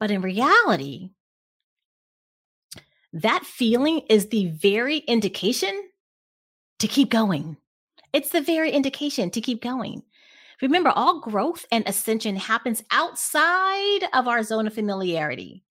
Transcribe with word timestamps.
But 0.00 0.12
in 0.12 0.22
reality, 0.22 1.10
that 3.12 3.44
feeling 3.44 4.02
is 4.08 4.28
the 4.28 4.46
very 4.46 4.98
indication 4.98 5.90
to 6.78 6.86
keep 6.86 7.10
going. 7.10 7.56
It's 8.12 8.28
the 8.28 8.40
very 8.40 8.70
indication 8.70 9.30
to 9.30 9.40
keep 9.40 9.60
going. 9.60 10.04
Remember, 10.62 10.90
all 10.90 11.20
growth 11.20 11.66
and 11.72 11.82
ascension 11.88 12.36
happens 12.36 12.84
outside 12.92 14.04
of 14.14 14.28
our 14.28 14.44
zone 14.44 14.68
of 14.68 14.74
familiarity. 14.74 15.64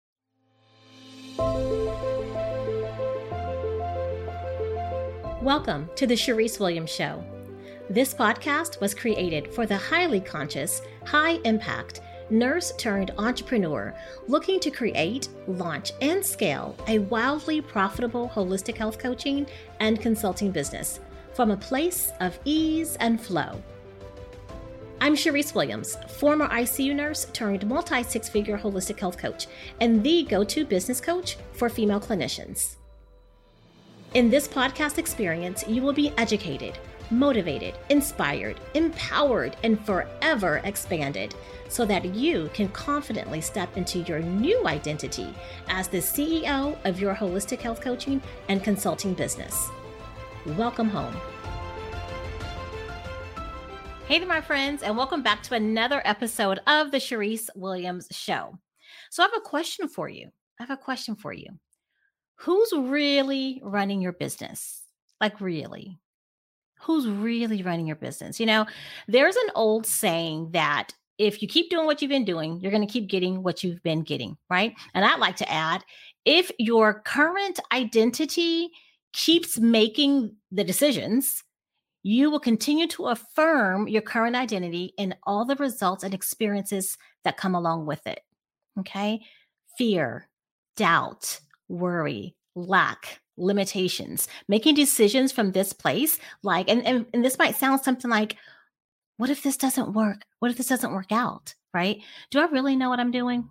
Welcome 5.39 5.87
to 5.97 6.07
the 6.07 6.15
Charyse 6.15 6.59
Williams 6.59 6.91
Show. 6.91 7.23
This 7.91 8.15
podcast 8.15 8.81
was 8.81 8.95
created 8.95 9.53
for 9.53 9.67
the 9.67 9.77
highly 9.77 10.19
conscious, 10.19 10.81
high 11.05 11.33
impact, 11.45 12.01
nurse 12.29 12.73
turned 12.77 13.11
entrepreneur 13.17 13.93
looking 14.27 14.59
to 14.59 14.71
create, 14.71 15.29
launch, 15.47 15.91
and 16.01 16.25
scale 16.25 16.75
a 16.87 16.99
wildly 16.99 17.61
profitable 17.61 18.29
holistic 18.29 18.75
health 18.75 18.97
coaching 18.97 19.45
and 19.79 20.01
consulting 20.01 20.51
business 20.51 20.99
from 21.33 21.51
a 21.51 21.57
place 21.57 22.11
of 22.21 22.39
ease 22.45 22.95
and 22.97 23.19
flow. 23.19 23.61
I'm 25.01 25.15
Charyse 25.15 25.53
Williams, 25.53 25.97
former 26.07 26.47
ICU 26.47 26.95
nurse 26.95 27.25
turned 27.33 27.67
multi 27.67 28.01
six 28.01 28.29
figure 28.29 28.57
holistic 28.57 28.99
health 28.99 29.17
coach 29.17 29.47
and 29.81 30.01
the 30.03 30.23
go 30.23 30.43
to 30.45 30.65
business 30.65 31.01
coach 31.01 31.37
for 31.51 31.69
female 31.69 31.99
clinicians. 31.99 32.75
In 34.13 34.29
this 34.29 34.47
podcast 34.47 34.97
experience, 34.97 35.67
you 35.67 35.81
will 35.81 35.91
be 35.91 36.13
educated, 36.17 36.79
motivated, 37.11 37.75
inspired, 37.89 38.59
empowered, 38.73 39.55
and 39.63 39.79
forever 39.85 40.61
expanded 40.63 41.35
so 41.69 41.85
that 41.85 42.05
you 42.05 42.49
can 42.53 42.69
confidently 42.69 43.41
step 43.41 43.75
into 43.77 43.99
your 43.99 44.19
new 44.19 44.67
identity 44.67 45.33
as 45.67 45.87
the 45.87 45.97
CEO 45.97 46.77
of 46.85 46.99
your 46.99 47.15
holistic 47.15 47.59
health 47.59 47.81
coaching 47.81 48.21
and 48.49 48.63
consulting 48.63 49.13
business. 49.13 49.69
Welcome 50.57 50.89
home. 50.89 51.15
Hey 54.07 54.19
there, 54.19 54.27
my 54.27 54.41
friends, 54.41 54.83
and 54.83 54.95
welcome 54.95 55.23
back 55.23 55.41
to 55.43 55.55
another 55.55 56.01
episode 56.05 56.59
of 56.67 56.91
the 56.91 56.97
Charyse 56.97 57.49
Williams 57.55 58.07
Show. 58.11 58.53
So, 59.09 59.23
I 59.23 59.25
have 59.25 59.37
a 59.37 59.41
question 59.41 59.87
for 59.87 60.07
you. 60.07 60.29
I 60.59 60.63
have 60.63 60.69
a 60.69 60.77
question 60.77 61.15
for 61.15 61.33
you. 61.33 61.47
Who's 62.39 62.71
really 62.71 63.59
running 63.63 64.01
your 64.01 64.13
business? 64.13 64.83
Like, 65.19 65.41
really? 65.41 65.99
Who's 66.85 67.07
really 67.07 67.63
running 67.63 67.87
your 67.87 67.95
business? 67.95 68.39
You 68.39 68.45
know, 68.45 68.65
there's 69.07 69.35
an 69.35 69.51
old 69.55 69.85
saying 69.85 70.51
that 70.51 70.93
if 71.17 71.41
you 71.41 71.47
keep 71.47 71.69
doing 71.69 71.85
what 71.85 72.01
you've 72.01 72.09
been 72.09 72.25
doing, 72.25 72.59
you're 72.59 72.71
going 72.71 72.85
to 72.85 72.91
keep 72.91 73.09
getting 73.09 73.41
what 73.41 73.63
you've 73.63 73.81
been 73.83 74.03
getting, 74.03 74.37
right? 74.49 74.73
And 74.93 75.05
I'd 75.05 75.19
like 75.19 75.37
to 75.37 75.51
add 75.51 75.83
if 76.25 76.51
your 76.59 77.01
current 77.01 77.59
identity 77.71 78.69
keeps 79.13 79.59
making 79.59 80.35
the 80.51 80.63
decisions, 80.63 81.43
you 82.03 82.29
will 82.29 82.39
continue 82.39 82.85
to 82.87 83.07
affirm 83.07 83.87
your 83.87 84.01
current 84.01 84.35
identity 84.35 84.93
and 84.99 85.15
all 85.23 85.45
the 85.45 85.55
results 85.55 86.03
and 86.03 86.13
experiences 86.13 86.97
that 87.23 87.37
come 87.37 87.55
along 87.55 87.85
with 87.85 88.05
it. 88.05 88.19
Okay. 88.79 89.21
Fear, 89.77 90.27
doubt, 90.75 91.39
worry, 91.67 92.35
lack, 92.55 93.21
limitations, 93.37 94.27
making 94.47 94.75
decisions 94.75 95.31
from 95.31 95.51
this 95.51 95.73
place, 95.73 96.19
like, 96.43 96.69
and, 96.69 96.85
and, 96.85 97.05
and 97.13 97.23
this 97.23 97.37
might 97.37 97.55
sound 97.55 97.81
something 97.81 98.09
like, 98.09 98.37
what 99.17 99.29
if 99.29 99.43
this 99.43 99.57
doesn't 99.57 99.93
work? 99.93 100.23
What 100.39 100.51
if 100.51 100.57
this 100.57 100.67
doesn't 100.67 100.93
work 100.93 101.11
out? 101.11 101.53
Right? 101.73 102.01
Do 102.31 102.39
I 102.39 102.45
really 102.45 102.75
know 102.75 102.89
what 102.89 102.99
I'm 102.99 103.11
doing? 103.11 103.49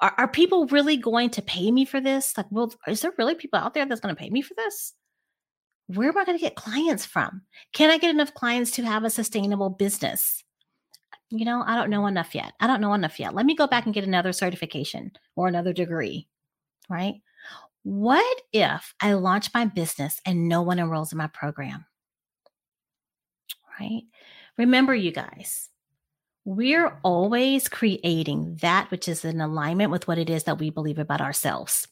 Are, 0.00 0.14
are 0.18 0.28
people 0.28 0.66
really 0.66 0.96
going 0.96 1.30
to 1.30 1.42
pay 1.42 1.70
me 1.70 1.84
for 1.84 2.00
this? 2.00 2.36
Like, 2.36 2.46
well, 2.50 2.72
is 2.86 3.00
there 3.00 3.12
really 3.18 3.34
people 3.34 3.58
out 3.58 3.74
there 3.74 3.86
that's 3.86 4.00
going 4.00 4.14
to 4.14 4.20
pay 4.20 4.30
me 4.30 4.42
for 4.42 4.54
this? 4.54 4.94
Where 5.86 6.08
am 6.08 6.18
I 6.18 6.24
going 6.24 6.36
to 6.36 6.42
get 6.42 6.54
clients 6.54 7.06
from? 7.06 7.42
Can 7.72 7.90
I 7.90 7.98
get 7.98 8.10
enough 8.10 8.34
clients 8.34 8.72
to 8.72 8.82
have 8.82 9.04
a 9.04 9.10
sustainable 9.10 9.70
business? 9.70 10.44
You 11.30 11.44
know, 11.44 11.62
I 11.66 11.76
don't 11.76 11.90
know 11.90 12.06
enough 12.06 12.34
yet. 12.34 12.52
I 12.60 12.66
don't 12.66 12.80
know 12.80 12.94
enough 12.94 13.18
yet. 13.18 13.34
Let 13.34 13.46
me 13.46 13.54
go 13.54 13.66
back 13.66 13.86
and 13.86 13.94
get 13.94 14.04
another 14.04 14.32
certification 14.32 15.12
or 15.36 15.48
another 15.48 15.72
degree, 15.72 16.28
right? 16.88 17.14
What 17.82 18.42
if 18.52 18.94
I 19.00 19.14
launch 19.14 19.54
my 19.54 19.64
business 19.64 20.20
and 20.26 20.48
no 20.48 20.62
one 20.62 20.78
enrolls 20.78 21.12
in 21.12 21.18
my 21.18 21.28
program? 21.28 21.86
right? 23.80 24.02
Remember, 24.56 24.94
you 24.94 25.12
guys, 25.12 25.68
we're 26.44 26.98
always 27.02 27.68
creating 27.68 28.58
that 28.62 28.90
which 28.90 29.08
is 29.08 29.24
in 29.24 29.40
alignment 29.40 29.90
with 29.90 30.08
what 30.08 30.18
it 30.18 30.30
is 30.30 30.44
that 30.44 30.58
we 30.58 30.70
believe 30.70 30.98
about 30.98 31.20
ourselves. 31.20 31.86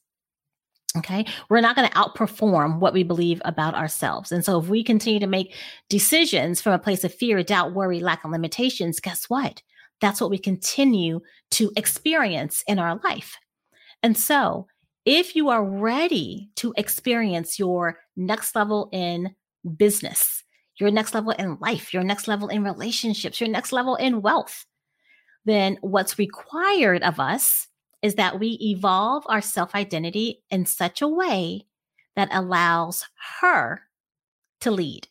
Okay. 0.97 1.27
We're 1.51 1.61
not 1.61 1.77
going 1.77 1.89
to 1.89 1.95
outperform 1.95 2.79
what 2.79 2.95
we 2.95 3.03
believe 3.03 3.43
about 3.45 3.75
ourselves. 3.75 4.33
And 4.33 4.43
so 4.43 4.59
if 4.59 4.69
we 4.69 4.83
continue 4.83 5.21
to 5.21 5.27
make 5.27 5.55
decisions 5.91 6.63
from 6.63 6.73
a 6.73 6.79
place 6.79 7.05
of 7.05 7.13
fear, 7.13 7.43
doubt, 7.43 7.75
worry, 7.75 8.01
lack, 8.01 8.25
and 8.25 8.33
limitations, 8.33 8.99
guess 8.99 9.29
what? 9.29 9.63
That's 10.01 10.23
what 10.23 10.31
we 10.31 10.39
continue 10.39 11.21
to 11.53 11.71
experience 11.77 12.65
in 12.67 12.79
our 12.79 12.99
life. 13.05 13.37
And 14.03 14.17
so 14.17 14.69
if 15.07 15.37
you 15.37 15.49
are 15.49 15.65
ready 15.65 16.51
to 16.57 16.75
experience 16.77 17.59
your 17.59 18.01
next 18.17 18.57
level 18.57 18.89
in 18.93 19.35
business, 19.77 20.43
your 20.79 20.91
next 20.91 21.15
level 21.15 21.31
in 21.31 21.57
life, 21.61 21.95
your 21.95 22.03
next 22.03 22.27
level 22.27 22.49
in 22.49 22.65
relationships, 22.65 23.41
your 23.41 23.49
next 23.49 23.73
level 23.73 23.95
in 23.95 24.21
wealth, 24.21 24.67
then 25.45 25.79
what's 25.81 26.19
required 26.19 27.05
of 27.05 27.21
us 27.21 27.69
is 28.03 28.17
that 28.17 28.41
we 28.41 28.59
evolve 28.61 29.25
our 29.29 29.41
self 29.41 29.75
identity 29.75 30.43
in 30.51 30.67
such 30.67 31.01
a 31.01 31.09
way 31.09 31.67
that 32.17 32.29
allows 32.33 33.05
her 33.41 33.83
to 34.61 34.71
lead. 34.73 35.07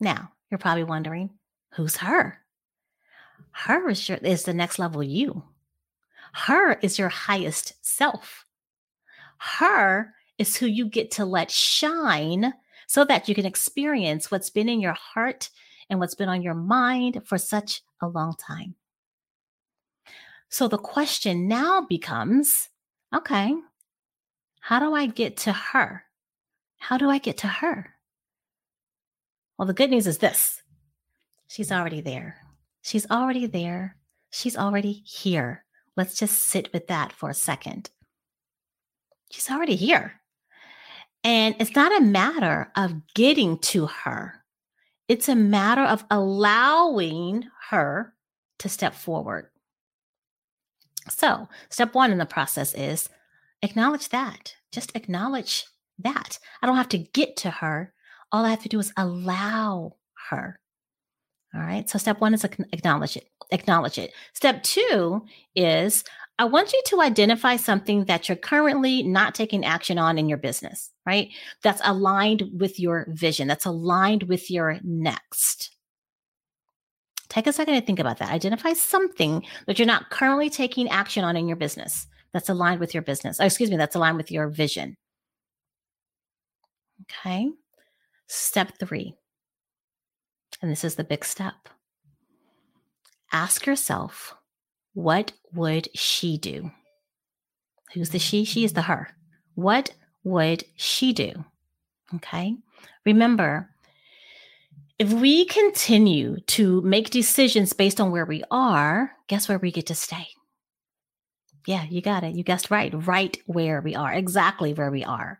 Now, 0.00 0.32
you're 0.50 0.58
probably 0.58 0.84
wondering 0.84 1.30
who's 1.74 1.96
her? 1.98 2.38
Her 3.50 3.88
is, 3.90 4.08
your, 4.08 4.18
is 4.18 4.44
the 4.44 4.54
next 4.54 4.78
level 4.78 5.02
you. 5.02 5.42
Her 6.34 6.72
is 6.82 6.98
your 6.98 7.10
highest 7.10 7.74
self. 7.80 8.44
Her 9.38 10.12
is 10.36 10.56
who 10.56 10.66
you 10.66 10.88
get 10.88 11.12
to 11.12 11.24
let 11.24 11.50
shine 11.50 12.52
so 12.88 13.04
that 13.04 13.28
you 13.28 13.36
can 13.36 13.46
experience 13.46 14.30
what's 14.30 14.50
been 14.50 14.68
in 14.68 14.80
your 14.80 14.94
heart 14.94 15.50
and 15.88 16.00
what's 16.00 16.16
been 16.16 16.28
on 16.28 16.42
your 16.42 16.54
mind 16.54 17.22
for 17.24 17.38
such 17.38 17.82
a 18.02 18.08
long 18.08 18.34
time. 18.34 18.74
So 20.48 20.66
the 20.66 20.78
question 20.78 21.46
now 21.46 21.82
becomes 21.82 22.68
okay, 23.14 23.54
how 24.58 24.80
do 24.80 24.92
I 24.92 25.06
get 25.06 25.36
to 25.38 25.52
her? 25.52 26.02
How 26.78 26.98
do 26.98 27.08
I 27.08 27.18
get 27.18 27.38
to 27.38 27.46
her? 27.46 27.94
Well, 29.56 29.66
the 29.66 29.72
good 29.72 29.90
news 29.90 30.08
is 30.08 30.18
this 30.18 30.62
she's 31.46 31.70
already 31.70 32.00
there. 32.00 32.38
She's 32.82 33.08
already 33.08 33.46
there. 33.46 33.96
She's 34.30 34.56
already 34.56 35.04
here. 35.06 35.64
Let's 35.96 36.16
just 36.16 36.42
sit 36.42 36.72
with 36.72 36.88
that 36.88 37.12
for 37.12 37.30
a 37.30 37.34
second. 37.34 37.90
She's 39.30 39.50
already 39.50 39.76
here. 39.76 40.20
And 41.22 41.54
it's 41.58 41.74
not 41.74 41.96
a 41.96 42.04
matter 42.04 42.70
of 42.76 43.14
getting 43.14 43.58
to 43.58 43.86
her, 43.86 44.44
it's 45.08 45.28
a 45.28 45.34
matter 45.34 45.82
of 45.82 46.04
allowing 46.10 47.44
her 47.70 48.14
to 48.58 48.68
step 48.68 48.94
forward. 48.94 49.48
So, 51.08 51.48
step 51.68 51.94
one 51.94 52.10
in 52.10 52.18
the 52.18 52.26
process 52.26 52.74
is 52.74 53.08
acknowledge 53.62 54.08
that. 54.10 54.54
Just 54.72 54.94
acknowledge 54.94 55.64
that. 55.98 56.38
I 56.62 56.66
don't 56.66 56.76
have 56.76 56.88
to 56.90 56.98
get 56.98 57.36
to 57.38 57.50
her. 57.50 57.92
All 58.32 58.44
I 58.44 58.50
have 58.50 58.62
to 58.62 58.68
do 58.68 58.78
is 58.78 58.92
allow 58.96 59.96
her. 60.30 60.58
All 61.54 61.60
right. 61.60 61.88
So, 61.88 61.98
step 61.98 62.20
one 62.20 62.34
is 62.34 62.44
acknowledge 62.44 63.16
it. 63.16 63.28
Acknowledge 63.52 63.98
it. 63.98 64.12
Step 64.32 64.62
two 64.62 65.24
is 65.54 66.04
I 66.38 66.46
want 66.46 66.72
you 66.72 66.82
to 66.86 67.00
identify 67.00 67.56
something 67.56 68.06
that 68.06 68.28
you're 68.28 68.36
currently 68.36 69.04
not 69.04 69.36
taking 69.36 69.64
action 69.64 69.98
on 69.98 70.18
in 70.18 70.28
your 70.28 70.38
business, 70.38 70.90
right? 71.06 71.28
That's 71.62 71.80
aligned 71.84 72.50
with 72.58 72.80
your 72.80 73.06
vision, 73.10 73.46
that's 73.46 73.66
aligned 73.66 74.24
with 74.24 74.50
your 74.50 74.80
next. 74.82 75.70
Take 77.28 77.46
a 77.46 77.52
second 77.52 77.74
to 77.74 77.80
think 77.80 78.00
about 78.00 78.18
that. 78.18 78.30
Identify 78.30 78.72
something 78.72 79.44
that 79.66 79.78
you're 79.78 79.86
not 79.86 80.10
currently 80.10 80.50
taking 80.50 80.88
action 80.88 81.24
on 81.24 81.36
in 81.36 81.46
your 81.48 81.56
business 81.56 82.06
that's 82.32 82.48
aligned 82.48 82.80
with 82.80 82.94
your 82.94 83.02
business. 83.02 83.38
Oh, 83.40 83.44
excuse 83.44 83.70
me, 83.70 83.76
that's 83.76 83.96
aligned 83.96 84.16
with 84.16 84.30
your 84.30 84.48
vision. 84.48 84.96
Okay. 87.02 87.48
Step 88.26 88.72
three. 88.80 89.14
And 90.64 90.72
this 90.72 90.82
is 90.82 90.94
the 90.94 91.04
big 91.04 91.26
step. 91.26 91.68
Ask 93.32 93.66
yourself, 93.66 94.34
what 94.94 95.32
would 95.52 95.90
she 95.94 96.38
do? 96.38 96.70
Who's 97.92 98.08
the 98.08 98.18
she? 98.18 98.46
She 98.46 98.64
is 98.64 98.72
the 98.72 98.80
her. 98.80 99.10
What 99.56 99.90
would 100.22 100.64
she 100.74 101.12
do? 101.12 101.44
Okay. 102.14 102.56
Remember, 103.04 103.68
If 104.98 105.12
we 105.12 105.44
continue 105.46 106.38
to 106.46 106.80
make 106.82 107.10
decisions 107.10 107.72
based 107.72 108.00
on 108.00 108.12
where 108.12 108.24
we 108.24 108.44
are, 108.50 109.12
guess 109.26 109.48
where 109.48 109.58
we 109.58 109.72
get 109.72 109.86
to 109.88 109.94
stay? 109.94 110.28
Yeah, 111.66 111.84
you 111.84 112.00
got 112.00 112.22
it. 112.22 112.34
You 112.34 112.44
guessed 112.44 112.70
right. 112.70 112.92
Right 112.94 113.36
where 113.46 113.80
we 113.80 113.94
are, 113.96 114.12
exactly 114.12 114.72
where 114.72 114.90
we 114.90 115.02
are. 115.02 115.38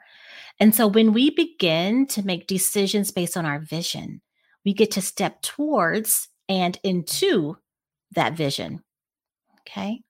And 0.58 0.74
so 0.74 0.88
when 0.88 1.12
we 1.12 1.30
begin 1.30 2.06
to 2.08 2.24
make 2.24 2.46
decisions 2.46 3.12
based 3.12 3.36
on 3.36 3.46
our 3.46 3.60
vision, 3.60 4.22
we 4.64 4.72
get 4.72 4.90
to 4.92 5.00
step 5.00 5.42
towards 5.42 6.28
and 6.48 6.78
into 6.82 7.56
that 8.14 8.34
vision. 8.34 8.82
Okay. 9.60 10.02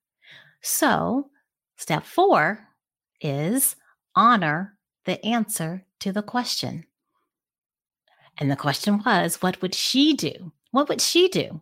So 0.62 1.30
step 1.76 2.04
four 2.04 2.66
is 3.20 3.76
honor 4.14 4.76
the 5.04 5.24
answer 5.24 5.84
to 6.00 6.12
the 6.12 6.22
question. 6.22 6.84
And 8.38 8.50
the 8.50 8.56
question 8.56 9.00
was, 9.04 9.42
what 9.42 9.60
would 9.62 9.74
she 9.74 10.14
do? 10.14 10.52
What 10.72 10.88
would 10.88 11.00
she 11.00 11.28
do? 11.28 11.60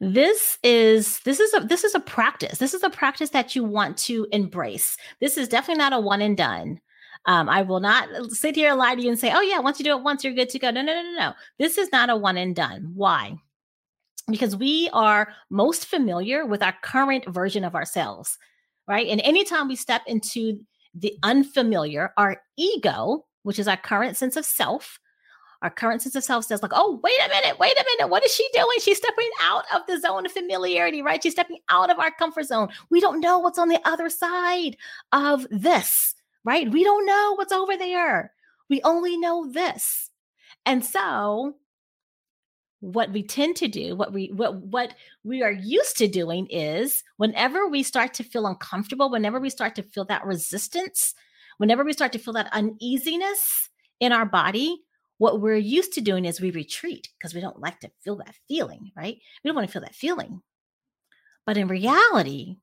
This 0.00 0.58
is 0.62 1.20
this 1.20 1.40
is 1.40 1.52
a 1.52 1.60
this 1.60 1.84
is 1.84 1.94
a 1.94 2.00
practice. 2.00 2.58
This 2.58 2.72
is 2.72 2.82
a 2.82 2.90
practice 2.90 3.30
that 3.30 3.54
you 3.54 3.64
want 3.64 3.98
to 3.98 4.26
embrace. 4.32 4.96
This 5.20 5.36
is 5.36 5.46
definitely 5.46 5.78
not 5.78 5.92
a 5.92 6.00
one 6.00 6.22
and 6.22 6.36
done. 6.36 6.80
Um, 7.26 7.48
I 7.48 7.62
will 7.62 7.80
not 7.80 8.08
sit 8.30 8.56
here 8.56 8.70
and 8.70 8.78
lie 8.78 8.94
to 8.94 9.02
you 9.02 9.10
and 9.10 9.18
say, 9.18 9.32
"Oh 9.34 9.42
yeah, 9.42 9.58
once 9.58 9.78
you 9.78 9.84
do 9.84 9.96
it 9.96 10.02
once, 10.02 10.24
you're 10.24 10.32
good 10.32 10.48
to 10.50 10.58
go." 10.58 10.70
No, 10.70 10.82
no, 10.82 10.94
no, 10.94 11.02
no, 11.02 11.18
no. 11.18 11.32
This 11.58 11.76
is 11.78 11.92
not 11.92 12.10
a 12.10 12.16
one 12.16 12.36
and 12.36 12.56
done. 12.56 12.92
Why? 12.94 13.36
Because 14.30 14.56
we 14.56 14.88
are 14.92 15.32
most 15.50 15.86
familiar 15.86 16.46
with 16.46 16.62
our 16.62 16.74
current 16.82 17.28
version 17.28 17.64
of 17.64 17.74
ourselves, 17.74 18.38
right? 18.88 19.06
And 19.08 19.20
anytime 19.20 19.68
we 19.68 19.76
step 19.76 20.02
into 20.06 20.60
the 20.94 21.14
unfamiliar, 21.22 22.12
our 22.16 22.40
ego 22.56 23.26
which 23.42 23.58
is 23.58 23.68
our 23.68 23.76
current 23.76 24.16
sense 24.16 24.36
of 24.36 24.44
self. 24.44 24.98
Our 25.62 25.70
current 25.70 26.00
sense 26.00 26.14
of 26.14 26.24
self 26.24 26.44
says, 26.44 26.62
like, 26.62 26.72
oh, 26.74 27.00
wait 27.02 27.18
a 27.24 27.28
minute, 27.28 27.58
wait 27.58 27.78
a 27.78 27.84
minute. 27.84 28.10
What 28.10 28.24
is 28.24 28.34
she 28.34 28.48
doing? 28.52 28.78
She's 28.80 28.96
stepping 28.96 29.28
out 29.42 29.64
of 29.74 29.82
the 29.86 30.00
zone 30.00 30.24
of 30.24 30.32
familiarity, 30.32 31.02
right? 31.02 31.22
She's 31.22 31.34
stepping 31.34 31.58
out 31.68 31.90
of 31.90 31.98
our 31.98 32.10
comfort 32.10 32.44
zone. 32.44 32.68
We 32.90 33.00
don't 33.00 33.20
know 33.20 33.38
what's 33.38 33.58
on 33.58 33.68
the 33.68 33.80
other 33.84 34.08
side 34.08 34.76
of 35.12 35.46
this, 35.50 36.14
right? 36.44 36.70
We 36.70 36.84
don't 36.84 37.06
know 37.06 37.34
what's 37.36 37.52
over 37.52 37.76
there. 37.76 38.32
We 38.68 38.80
only 38.82 39.16
know 39.16 39.50
this. 39.50 40.10
And 40.66 40.84
so 40.84 41.56
what 42.80 43.12
we 43.12 43.22
tend 43.22 43.56
to 43.56 43.68
do 43.68 43.94
what 43.94 44.10
we 44.10 44.28
what 44.28 44.56
what 44.62 44.94
we 45.22 45.42
are 45.42 45.52
used 45.52 45.98
to 45.98 46.08
doing 46.08 46.46
is 46.46 47.04
whenever 47.18 47.68
we 47.68 47.82
start 47.82 48.14
to 48.14 48.24
feel 48.24 48.46
uncomfortable 48.46 49.10
whenever 49.10 49.38
we 49.38 49.50
start 49.50 49.74
to 49.74 49.82
feel 49.82 50.06
that 50.06 50.24
resistance 50.24 51.14
whenever 51.60 51.84
we 51.84 51.92
start 51.92 52.10
to 52.10 52.18
feel 52.18 52.32
that 52.32 52.48
uneasiness 52.54 53.68
in 54.00 54.12
our 54.12 54.24
body, 54.24 54.82
what 55.18 55.42
we're 55.42 55.56
used 55.56 55.92
to 55.92 56.00
doing 56.00 56.24
is 56.24 56.40
we 56.40 56.50
retreat 56.50 57.10
because 57.18 57.34
we 57.34 57.42
don't 57.42 57.60
like 57.60 57.78
to 57.80 57.90
feel 58.02 58.16
that 58.16 58.34
feeling, 58.48 58.90
right? 58.96 59.18
We 59.44 59.48
don't 59.48 59.54
want 59.54 59.68
to 59.68 59.72
feel 59.72 59.82
that 59.82 59.94
feeling. 59.94 60.40
But 61.44 61.58
in 61.58 61.68
reality, 61.68 62.56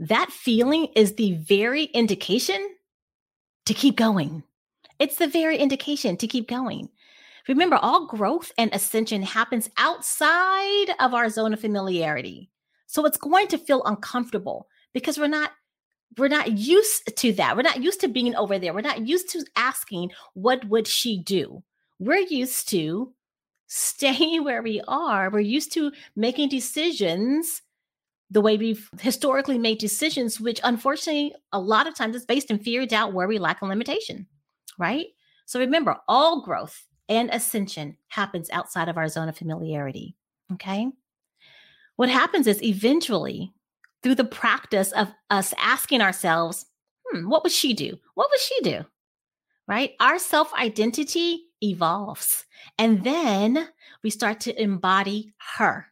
that 0.00 0.32
feeling 0.32 0.88
is 0.96 1.14
the 1.14 1.34
very 1.34 1.84
indication 1.84 2.66
to 3.66 3.74
keep 3.74 3.96
going. 3.96 4.42
It's 4.98 5.16
the 5.16 5.28
very 5.28 5.58
indication 5.58 6.16
to 6.16 6.26
keep 6.26 6.48
going. 6.48 6.88
Remember, 7.48 7.76
all 7.76 8.06
growth 8.06 8.50
and 8.56 8.72
ascension 8.74 9.22
happens 9.22 9.68
outside 9.76 10.86
of 11.00 11.12
our 11.12 11.28
zone 11.28 11.52
of 11.52 11.60
familiarity. 11.60 12.50
So 12.86 13.04
it's 13.04 13.18
going 13.18 13.48
to 13.48 13.58
feel 13.58 13.82
uncomfortable 13.84 14.68
because 14.94 15.18
we're 15.18 15.28
not 15.28 15.52
we're 16.16 16.28
not 16.28 16.58
used 16.58 17.16
to 17.16 17.32
that. 17.34 17.56
We're 17.56 17.62
not 17.62 17.82
used 17.82 18.00
to 18.00 18.08
being 18.08 18.34
over 18.34 18.58
there. 18.58 18.74
We're 18.74 18.80
not 18.80 19.06
used 19.06 19.30
to 19.30 19.44
asking, 19.54 20.10
what 20.34 20.64
would 20.64 20.88
she 20.88 21.22
do? 21.22 21.62
We're 22.00 22.26
used 22.26 22.68
to 22.70 23.12
staying 23.68 24.44
where 24.44 24.62
we 24.62 24.80
are. 24.88 25.30
We're 25.30 25.40
used 25.40 25.72
to 25.74 25.92
making 26.16 26.48
decisions 26.48 27.62
the 28.30 28.40
way 28.40 28.56
we've 28.56 28.88
historically 29.00 29.58
made 29.58 29.78
decisions, 29.78 30.40
which 30.40 30.60
unfortunately, 30.62 31.34
a 31.52 31.60
lot 31.60 31.86
of 31.86 31.94
times 31.94 32.14
is 32.14 32.24
based 32.24 32.50
in 32.50 32.58
fear, 32.58 32.86
doubt, 32.86 33.12
worry, 33.12 33.38
lack, 33.38 33.60
and 33.60 33.68
limitation, 33.68 34.26
right? 34.78 35.06
So 35.46 35.58
remember, 35.58 35.96
all 36.06 36.42
growth 36.42 36.86
and 37.08 37.28
ascension 37.30 37.96
happens 38.08 38.48
outside 38.50 38.88
of 38.88 38.96
our 38.96 39.08
zone 39.08 39.28
of 39.28 39.36
familiarity. 39.36 40.14
Okay. 40.52 40.86
What 41.96 42.08
happens 42.08 42.46
is 42.46 42.62
eventually 42.62 43.52
through 44.02 44.14
the 44.14 44.24
practice 44.24 44.92
of 44.92 45.12
us 45.28 45.52
asking 45.58 46.00
ourselves, 46.00 46.66
hmm, 47.06 47.28
what 47.28 47.42
would 47.42 47.52
she 47.52 47.74
do? 47.74 47.98
What 48.14 48.30
would 48.30 48.40
she 48.40 48.60
do? 48.62 48.86
Right? 49.66 49.92
Our 50.00 50.18
self 50.18 50.54
identity 50.54 51.42
evolves. 51.62 52.44
And 52.78 53.04
then 53.04 53.68
we 54.02 54.10
start 54.10 54.40
to 54.40 54.62
embody 54.62 55.34
her. 55.56 55.89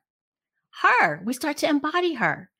Her. 0.82 1.22
We 1.24 1.32
start 1.32 1.56
to 1.58 1.68
embody 1.68 2.14
her. 2.14 2.50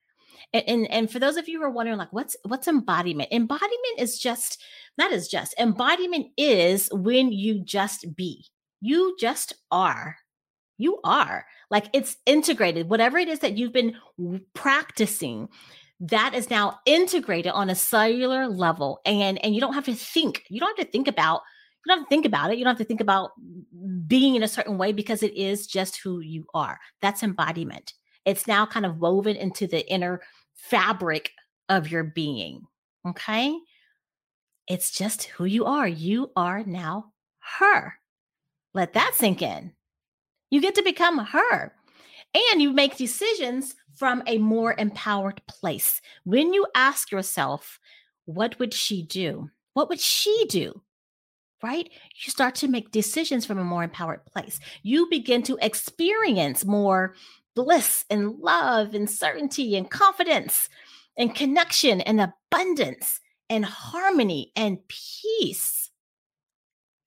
And, 0.53 0.65
and, 0.67 0.91
and 0.91 1.11
for 1.11 1.19
those 1.19 1.37
of 1.37 1.49
you 1.49 1.59
who 1.59 1.65
are 1.65 1.71
wondering, 1.71 1.99
like, 1.99 2.13
what's 2.13 2.37
what's 2.45 2.69
embodiment? 2.69 3.29
Embodiment 3.33 3.99
is 3.99 4.19
just 4.19 4.61
that 4.97 5.13
is 5.13 5.29
just 5.29 5.55
embodiment 5.59 6.29
is 6.37 6.89
when 6.93 7.33
you 7.33 7.63
just 7.63 8.17
be. 8.17 8.47
You 8.81 9.17
just 9.19 9.55
are. 9.71 10.17
You 10.79 11.01
are 11.05 11.45
like 11.71 11.87
it's 11.93 12.17
integrated. 12.25 12.89
Whatever 12.89 13.19
it 13.19 13.29
is 13.29 13.41
that 13.41 13.57
you've 13.59 13.73
been 13.73 13.97
practicing, 14.55 15.49
that 16.01 16.35
is 16.35 16.51
now 16.51 16.81
integrated 16.87 17.53
on 17.53 17.71
a 17.71 17.75
cellular 17.75 18.47
level. 18.49 19.01
And 19.05 19.43
and 19.45 19.55
you 19.55 19.61
don't 19.61 19.75
have 19.75 19.87
to 19.87 19.95
think. 19.95 20.45
You 20.49 20.61
don't 20.61 20.77
have 20.79 20.87
to 20.87 20.93
think 20.93 21.09
about 21.09 21.43
you 21.85 21.91
don't 21.91 21.99
have 22.01 22.09
to 22.09 22.11
think 22.11 22.27
about 22.27 22.53
it. 22.53 22.59
You 22.59 22.65
don't 22.65 22.73
have 22.73 22.79
to 22.79 22.85
think 22.85 23.01
about 23.01 23.31
being 24.07 24.35
in 24.35 24.43
a 24.43 24.49
certain 24.49 24.79
way 24.79 24.93
because 24.93 25.23
it 25.23 25.35
is 25.37 25.67
just 25.67 26.01
who 26.03 26.21
you 26.21 26.47
are. 26.55 26.79
That's 27.01 27.23
embodiment. 27.23 27.95
It's 28.29 28.47
now 28.47 28.67
kind 28.67 28.85
of 28.85 29.01
woven 29.01 29.37
into 29.37 29.67
the 29.67 29.91
inner 29.91 30.21
fabric 30.55 31.33
of 31.71 31.91
your 31.91 32.05
being. 32.05 32.67
Okay. 33.07 33.57
It's 34.67 34.91
just 34.91 35.25
who 35.25 35.47
you 35.47 35.65
are. 35.65 35.89
You 35.89 36.31
are 36.37 36.63
now 36.63 37.13
her. 37.59 37.95
Let 38.75 38.93
that 38.93 39.15
sink 39.15 39.41
in. 39.41 39.73
You 40.51 40.61
get 40.61 40.75
to 40.75 40.83
become 40.83 41.17
her. 41.19 41.73
And 42.53 42.61
you 42.61 42.71
make 42.75 42.99
decisions 42.99 43.75
from 43.95 44.23
a 44.27 44.37
more 44.37 44.75
empowered 44.77 45.41
place. 45.47 46.03
When 46.25 46.53
you 46.53 46.67
ask 46.75 47.11
yourself, 47.11 47.81
what 48.27 48.59
would 48.59 48.75
she 48.75 49.03
do? 49.03 49.49
What 49.73 49.89
would 49.89 50.01
she 50.01 50.45
do? 50.51 50.83
Right? 51.63 51.89
You 52.25 52.31
start 52.31 52.55
to 52.57 52.69
make 52.69 52.91
decisions 52.91 53.47
from 53.47 53.59
a 53.59 53.65
more 53.65 53.85
empowered 53.85 54.27
place. 54.27 54.61
You 54.83 55.09
begin 55.09 55.43
to 55.45 55.57
experience 55.63 56.67
more 56.67 57.15
bliss 57.59 58.05
and 58.09 58.39
love 58.39 58.95
and 58.95 59.11
certainty 59.11 59.77
and 59.77 59.91
confidence 59.91 60.69
and 61.17 61.35
connection 61.35 62.01
and 62.01 62.21
abundance 62.21 63.19
and 63.51 63.65
harmony 63.65 64.53
and 64.55 64.79
peace. 64.87 65.91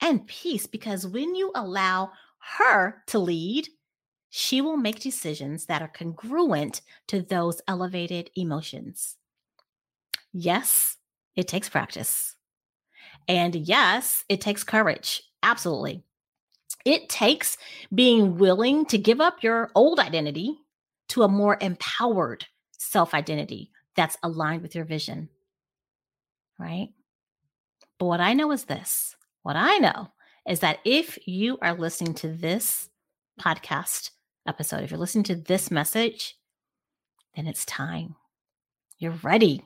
And 0.02 0.28
peace, 0.28 0.68
because 0.68 1.08
when 1.08 1.36
you 1.36 1.54
allow 1.56 2.12
her 2.58 3.02
to 3.08 3.20
lead, 3.20 3.70
she 4.30 4.60
will 4.60 4.76
make 4.76 5.00
decisions 5.00 5.68
that 5.68 5.82
are 5.82 5.88
congruent 5.88 6.82
to 7.08 7.22
those 7.22 7.62
elevated 7.66 8.30
emotions. 8.36 9.16
Yes, 10.34 10.98
it 11.38 11.48
takes 11.48 11.70
practice. 11.70 12.36
And 13.30 13.56
yes, 13.56 14.26
it 14.28 14.42
takes 14.42 14.66
courage. 14.66 15.24
Absolutely. 15.44 16.04
It 16.86 17.10
takes 17.10 17.58
being 17.94 18.38
willing 18.38 18.86
to 18.88 18.98
give 18.98 19.22
up 19.22 19.44
your 19.44 19.72
old 19.76 20.00
identity 20.00 20.58
to 21.10 21.24
a 21.24 21.28
more 21.28 21.58
empowered 21.62 22.46
self 22.78 23.14
identity 23.14 23.72
that's 23.96 24.18
aligned 24.24 24.62
with 24.62 24.76
your 24.76 24.86
vision. 24.86 25.30
Right? 26.58 26.90
But 28.00 28.06
what 28.06 28.22
I 28.22 28.34
know 28.34 28.52
is 28.52 28.66
this 28.66 29.16
what 29.44 29.56
I 29.56 29.78
know 29.78 30.12
is 30.48 30.60
that 30.62 30.80
if 30.86 31.20
you 31.28 31.58
are 31.62 31.74
listening 31.74 32.14
to 32.16 32.30
this 32.30 32.90
podcast 33.40 34.12
episode, 34.48 34.84
if 34.84 34.92
you're 34.92 35.00
listening 35.00 35.24
to 35.26 35.36
this 35.36 35.70
message, 35.72 36.36
then 37.36 37.48
it's 37.48 37.66
time. 37.66 38.16
You're 38.98 39.18
ready. 39.24 39.64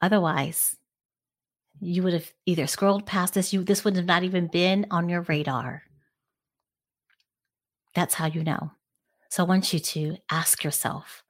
Otherwise, 0.00 0.76
you 1.80 2.02
would 2.02 2.12
have 2.12 2.32
either 2.46 2.66
scrolled 2.66 3.06
past 3.06 3.34
this, 3.34 3.52
you 3.52 3.62
this 3.62 3.84
would 3.84 3.96
have 3.96 4.06
not 4.06 4.22
even 4.22 4.46
been 4.46 4.86
on 4.90 5.08
your 5.08 5.22
radar. 5.22 5.82
That's 7.94 8.14
how 8.14 8.26
you 8.26 8.44
know. 8.44 8.70
So 9.30 9.44
I 9.44 9.46
want 9.46 9.72
you 9.72 9.78
to 9.78 10.16
ask 10.30 10.62
yourself, 10.64 11.22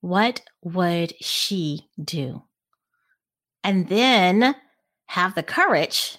what 0.00 0.40
would 0.62 1.14
she 1.22 1.88
do? 2.02 2.42
And 3.64 3.88
then 3.88 4.54
have 5.06 5.34
the 5.34 5.42
courage 5.42 6.18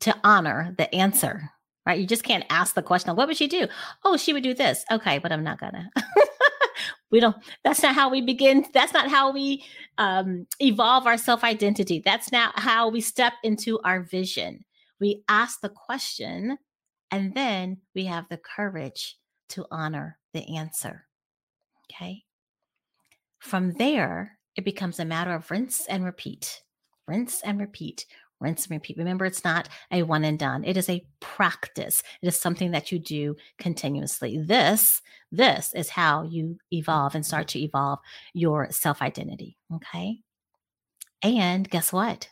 to 0.00 0.16
honor 0.22 0.74
the 0.78 0.92
answer, 0.94 1.50
right? 1.84 1.98
You 1.98 2.06
just 2.06 2.24
can't 2.24 2.44
ask 2.50 2.74
the 2.74 2.82
question, 2.82 3.14
what 3.16 3.28
would 3.28 3.36
she 3.36 3.48
do? 3.48 3.66
Oh, 4.04 4.16
she 4.16 4.32
would 4.32 4.42
do 4.42 4.54
this. 4.54 4.84
Okay, 4.90 5.18
but 5.18 5.32
I'm 5.32 5.44
not 5.44 5.60
gonna. 5.60 5.90
we 7.10 7.20
don't, 7.20 7.36
that's 7.64 7.82
not 7.82 7.94
how 7.94 8.10
we 8.10 8.20
begin. 8.20 8.66
That's 8.74 8.92
not 8.92 9.10
how 9.10 9.32
we 9.32 9.64
um, 9.96 10.46
evolve 10.60 11.06
our 11.06 11.16
self 11.16 11.42
identity. 11.44 12.02
That's 12.04 12.30
not 12.32 12.58
how 12.58 12.88
we 12.88 13.00
step 13.00 13.34
into 13.42 13.80
our 13.84 14.02
vision. 14.02 14.64
we 15.00 15.22
ask 15.28 15.60
the 15.60 15.68
question, 15.68 16.58
and 17.10 17.34
then 17.34 17.78
we 17.94 18.04
have 18.04 18.26
the 18.28 18.38
courage 18.38 19.16
to 19.50 19.64
honor 19.70 20.18
the 20.34 20.56
answer. 20.56 21.06
Okay. 21.90 22.24
From 23.38 23.72
there, 23.74 24.38
it 24.56 24.64
becomes 24.64 24.98
a 24.98 25.04
matter 25.04 25.32
of 25.32 25.50
rinse 25.50 25.86
and 25.86 26.04
repeat, 26.04 26.62
rinse 27.06 27.40
and 27.42 27.60
repeat, 27.60 28.04
rinse 28.40 28.66
and 28.66 28.72
repeat. 28.72 28.96
Remember, 28.96 29.24
it's 29.24 29.44
not 29.44 29.68
a 29.90 30.02
one 30.02 30.24
and 30.24 30.38
done. 30.38 30.64
It 30.64 30.76
is 30.76 30.88
a 30.88 31.04
practice. 31.20 32.02
It 32.22 32.28
is 32.28 32.40
something 32.40 32.70
that 32.72 32.92
you 32.92 32.98
do 32.98 33.36
continuously. 33.58 34.38
This, 34.38 35.02
this 35.32 35.72
is 35.74 35.90
how 35.90 36.22
you 36.22 36.58
evolve 36.72 37.14
and 37.14 37.24
start 37.24 37.48
to 37.48 37.60
evolve 37.60 37.98
your 38.34 38.68
self 38.70 39.02
identity. 39.02 39.56
Okay. 39.74 40.20
And 41.22 41.68
guess 41.68 41.92
what? 41.92 42.28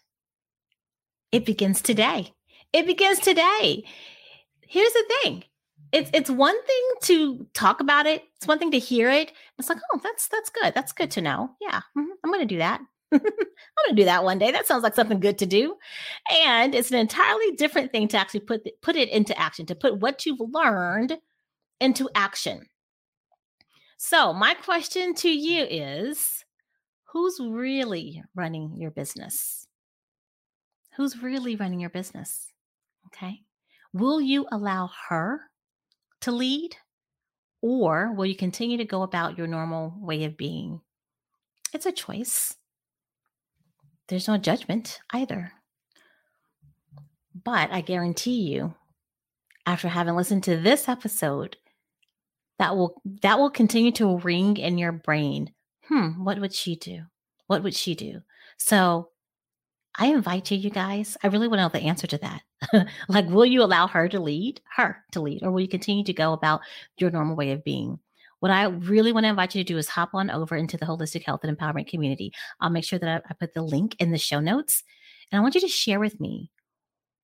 It 1.32 1.44
begins 1.44 1.82
today. 1.82 2.32
It 2.72 2.86
begins 2.86 3.18
today. 3.18 3.84
Here's 4.62 4.92
the 4.92 5.04
thing. 5.22 5.44
It's 5.92 6.10
it's 6.12 6.30
one 6.30 6.60
thing 6.64 6.82
to 7.02 7.46
talk 7.54 7.80
about 7.80 8.06
it. 8.06 8.22
It's 8.36 8.46
one 8.46 8.58
thing 8.58 8.72
to 8.72 8.78
hear 8.78 9.10
it. 9.10 9.32
It's 9.58 9.68
like, 9.68 9.78
oh, 9.92 10.00
that's 10.02 10.28
that's 10.28 10.50
good. 10.50 10.74
That's 10.74 10.92
good 10.92 11.10
to 11.12 11.20
know. 11.20 11.50
Yeah, 11.60 11.80
mm-hmm, 11.96 12.10
I'm 12.24 12.30
going 12.30 12.46
to 12.46 12.54
do 12.54 12.58
that. 12.58 12.80
I'm 13.16 13.84
going 13.86 13.96
to 13.96 14.02
do 14.02 14.04
that 14.04 14.24
one 14.24 14.38
day. 14.38 14.50
That 14.50 14.66
sounds 14.66 14.82
like 14.82 14.94
something 14.94 15.20
good 15.20 15.38
to 15.38 15.46
do. 15.46 15.76
And 16.44 16.74
it's 16.74 16.90
an 16.90 16.98
entirely 16.98 17.52
different 17.52 17.92
thing 17.92 18.08
to 18.08 18.16
actually 18.16 18.40
put 18.40 18.68
put 18.82 18.96
it 18.96 19.08
into 19.10 19.38
action, 19.38 19.66
to 19.66 19.74
put 19.74 20.00
what 20.00 20.26
you've 20.26 20.40
learned 20.40 21.18
into 21.80 22.08
action. 22.14 22.66
So, 23.98 24.32
my 24.32 24.54
question 24.54 25.14
to 25.16 25.28
you 25.28 25.64
is 25.64 26.44
who's 27.12 27.40
really 27.40 28.22
running 28.34 28.76
your 28.76 28.90
business? 28.90 29.66
Who's 30.96 31.22
really 31.22 31.56
running 31.56 31.80
your 31.80 31.90
business? 31.90 32.46
Okay. 33.06 33.40
Will 33.92 34.20
you 34.20 34.46
allow 34.52 34.90
her 35.08 35.40
to 36.22 36.32
lead? 36.32 36.76
Or 37.62 38.12
will 38.12 38.26
you 38.26 38.36
continue 38.36 38.76
to 38.76 38.84
go 38.84 39.02
about 39.02 39.38
your 39.38 39.46
normal 39.46 39.94
way 39.98 40.24
of 40.24 40.36
being? 40.36 40.80
It's 41.72 41.86
a 41.86 41.92
choice. 41.92 42.54
There's 44.08 44.28
no 44.28 44.36
judgment 44.36 45.00
either. 45.12 45.52
But 47.34 47.70
I 47.70 47.80
guarantee 47.80 48.42
you, 48.42 48.74
after 49.66 49.88
having 49.88 50.16
listened 50.16 50.44
to 50.44 50.56
this 50.56 50.88
episode, 50.88 51.56
that 52.58 52.76
will 52.76 53.00
that 53.22 53.38
will 53.38 53.50
continue 53.50 53.92
to 53.92 54.18
ring 54.18 54.56
in 54.56 54.78
your 54.78 54.92
brain. 54.92 55.52
Hmm, 55.88 56.24
what 56.24 56.40
would 56.40 56.54
she 56.54 56.76
do? 56.76 57.02
What 57.46 57.62
would 57.62 57.74
she 57.74 57.94
do? 57.94 58.22
So 58.56 59.10
I 59.98 60.06
invite 60.08 60.50
you, 60.50 60.58
you 60.58 60.70
guys. 60.70 61.16
I 61.22 61.28
really 61.28 61.48
want 61.48 61.58
to 61.58 61.62
know 61.62 61.68
the 61.68 61.86
answer 61.86 62.06
to 62.06 62.18
that. 62.18 62.86
like, 63.08 63.28
will 63.28 63.46
you 63.46 63.62
allow 63.62 63.86
her 63.86 64.08
to 64.08 64.20
lead, 64.20 64.60
her 64.76 65.04
to 65.12 65.20
lead, 65.20 65.42
or 65.42 65.50
will 65.50 65.60
you 65.60 65.68
continue 65.68 66.04
to 66.04 66.12
go 66.12 66.32
about 66.32 66.60
your 66.98 67.10
normal 67.10 67.36
way 67.36 67.52
of 67.52 67.64
being? 67.64 67.98
What 68.40 68.50
I 68.52 68.64
really 68.64 69.12
want 69.12 69.24
to 69.24 69.30
invite 69.30 69.54
you 69.54 69.64
to 69.64 69.72
do 69.72 69.78
is 69.78 69.88
hop 69.88 70.10
on 70.14 70.30
over 70.30 70.56
into 70.56 70.76
the 70.76 70.86
holistic 70.86 71.24
health 71.24 71.40
and 71.42 71.56
empowerment 71.56 71.88
community. 71.88 72.32
I'll 72.60 72.70
make 72.70 72.84
sure 72.84 72.98
that 72.98 73.08
I, 73.08 73.30
I 73.30 73.34
put 73.34 73.54
the 73.54 73.62
link 73.62 73.96
in 73.98 74.10
the 74.10 74.18
show 74.18 74.40
notes. 74.40 74.82
And 75.30 75.38
I 75.38 75.42
want 75.42 75.54
you 75.54 75.60
to 75.62 75.68
share 75.68 76.00
with 76.00 76.20
me 76.20 76.50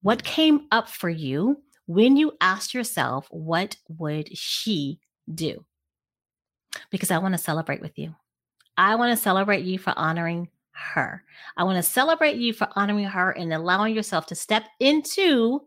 what 0.01 0.25
came 0.25 0.67
up 0.73 0.89
for 0.89 1.11
you 1.11 1.63
when 1.87 2.17
you 2.17 2.33
asked 2.41 2.75
yourself, 2.75 3.29
what 3.31 3.77
would 3.89 4.37
she 4.37 5.01
do? 5.33 5.65
Because 6.91 7.11
I 7.11 7.19
want 7.19 7.35
to 7.35 7.39
celebrate 7.39 7.81
with 7.81 7.99
you. 7.99 8.15
I 8.77 8.95
want 8.95 9.17
to 9.17 9.23
celebrate 9.23 9.65
you 9.65 9.79
for 9.79 9.93
honoring 9.97 10.49
her. 10.73 11.23
I 11.57 11.65
want 11.65 11.77
to 11.77 11.83
celebrate 11.83 12.37
you 12.37 12.53
for 12.53 12.69
honoring 12.75 13.05
her 13.05 13.31
and 13.31 13.53
allowing 13.53 13.95
yourself 13.95 14.27
to 14.27 14.35
step 14.35 14.65
into 14.81 15.63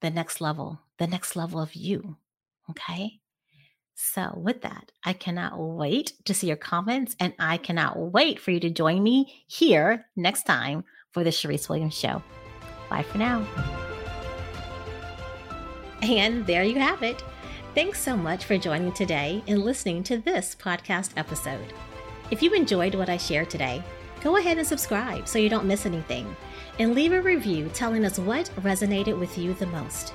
the 0.00 0.10
next 0.10 0.40
level, 0.40 0.80
the 0.98 1.06
next 1.06 1.36
level 1.36 1.60
of 1.60 1.74
you. 1.74 2.16
Okay. 2.70 3.20
So, 3.94 4.32
with 4.36 4.62
that, 4.62 4.90
I 5.04 5.12
cannot 5.12 5.58
wait 5.58 6.14
to 6.24 6.34
see 6.34 6.48
your 6.48 6.56
comments 6.56 7.14
and 7.20 7.32
I 7.38 7.58
cannot 7.58 7.96
wait 7.96 8.40
for 8.40 8.50
you 8.50 8.58
to 8.60 8.70
join 8.70 9.02
me 9.02 9.44
here 9.46 10.06
next 10.16 10.44
time 10.44 10.84
for 11.12 11.22
the 11.22 11.30
Charyse 11.30 11.68
Williams 11.68 11.96
Show. 11.96 12.22
Bye 12.90 13.04
for 13.04 13.18
now. 13.18 13.46
And 16.02 16.44
there 16.44 16.64
you 16.64 16.78
have 16.80 17.02
it. 17.02 17.22
Thanks 17.74 18.00
so 18.00 18.16
much 18.16 18.44
for 18.44 18.58
joining 18.58 18.92
today 18.92 19.42
and 19.46 19.64
listening 19.64 20.02
to 20.04 20.18
this 20.18 20.54
podcast 20.54 21.10
episode. 21.16 21.72
If 22.30 22.42
you 22.42 22.52
enjoyed 22.52 22.94
what 22.94 23.08
I 23.08 23.16
shared 23.16 23.48
today, 23.48 23.82
go 24.22 24.36
ahead 24.36 24.58
and 24.58 24.66
subscribe 24.66 25.28
so 25.28 25.38
you 25.38 25.48
don't 25.48 25.66
miss 25.66 25.86
anything, 25.86 26.34
and 26.78 26.94
leave 26.94 27.12
a 27.12 27.20
review 27.20 27.70
telling 27.74 28.04
us 28.04 28.18
what 28.18 28.50
resonated 28.60 29.18
with 29.18 29.38
you 29.38 29.54
the 29.54 29.66
most. 29.66 30.14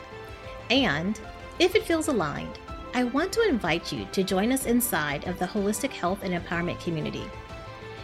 And 0.70 1.20
if 1.60 1.76
it 1.76 1.84
feels 1.84 2.08
aligned, 2.08 2.60
I 2.91 3.03
want 3.03 3.31
to 3.34 3.48
invite 3.48 3.93
you 3.93 4.08
to 4.13 4.24
join 4.24 4.51
us 4.51 4.65
inside 4.65 5.27
of 5.27 5.38
the 5.38 5.46
Holistic 5.46 5.91
Health 5.91 6.19
and 6.24 6.34
Empowerment 6.34 6.79
community. 6.84 7.24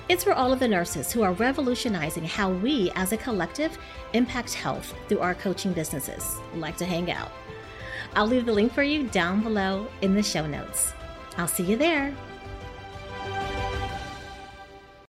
It's 0.10 0.24
for 0.24 0.34
all 0.34 0.54
of 0.54 0.60
the 0.60 0.68
nurses 0.68 1.12
who 1.12 1.24
are 1.24 1.34
revolutionizing 1.34 2.24
how 2.24 2.52
we 2.52 2.92
as 2.94 3.12
a 3.12 3.18
collective 3.18 3.76
impact 4.14 4.54
health 4.54 4.94
through 5.08 5.22
our 5.22 5.34
coaching 5.34 5.74
businesses. 5.74 6.38
Like 6.54 6.78
to 6.78 6.86
hang 6.86 7.12
out. 7.12 7.32
I'll 8.14 8.28
leave 8.28 8.46
the 8.46 8.54
link 8.54 8.74
for 8.74 8.84
you 8.84 9.08
down 9.08 9.42
below 9.42 9.88
in 10.02 10.14
the 10.14 10.22
show 10.22 10.46
notes. 10.46 10.94
I'll 11.36 11.48
see 11.48 11.64
you 11.64 11.78
there. 11.78 12.16